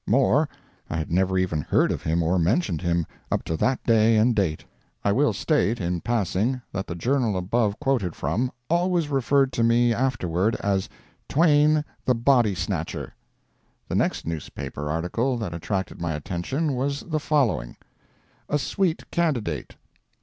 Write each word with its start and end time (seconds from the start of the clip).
More—I 0.07 0.97
had 0.97 1.11
never 1.11 1.37
even 1.37 1.61
heard 1.61 1.91
of 1.91 2.01
him 2.01 2.23
or 2.23 2.39
mentioned 2.39 2.81
him, 2.81 3.05
up 3.31 3.43
to 3.43 3.55
that 3.57 3.83
day 3.83 4.17
and 4.17 4.35
date. 4.35 4.65
[I 5.05 5.11
will 5.11 5.31
state, 5.31 5.79
in 5.79 6.01
passing, 6.01 6.59
that 6.71 6.87
the 6.87 6.95
journal 6.95 7.37
above 7.37 7.79
quoted 7.79 8.15
from 8.15 8.51
always 8.67 9.09
referred 9.09 9.53
to 9.53 9.63
me 9.63 9.93
afterward 9.93 10.55
as 10.55 10.89
"Twain, 11.29 11.85
the 12.03 12.15
Body 12.15 12.55
Snatcher."] 12.55 13.13
The 13.87 13.95
next 13.95 14.25
newspaper 14.25 14.89
article 14.89 15.37
that 15.37 15.53
attracted 15.53 16.01
my 16.01 16.13
attention 16.13 16.73
was 16.73 17.01
the 17.01 17.19
following: 17.19 17.77
A 18.49 18.57
SWEET 18.57 19.03
CANDIDATE. 19.11 19.75